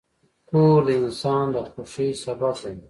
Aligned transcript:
کور 0.49 0.79
د 0.87 0.89
انسان 1.01 1.45
د 1.53 1.55
خوښۍ 1.71 2.09
سبب 2.23 2.55
دی. 2.63 2.75